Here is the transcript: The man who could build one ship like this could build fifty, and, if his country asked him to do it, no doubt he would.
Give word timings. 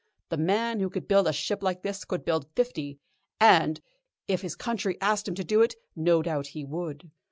The 0.29 0.37
man 0.37 0.79
who 0.79 0.89
could 0.89 1.07
build 1.07 1.25
one 1.27 1.33
ship 1.33 1.61
like 1.61 1.83
this 1.83 2.05
could 2.05 2.25
build 2.25 2.47
fifty, 2.55 2.97
and, 3.39 3.79
if 4.27 4.41
his 4.41 4.55
country 4.55 4.97
asked 4.99 5.27
him 5.27 5.35
to 5.35 5.43
do 5.43 5.61
it, 5.61 5.75
no 5.95 6.23
doubt 6.23 6.47
he 6.47 6.65
would. 6.65 7.11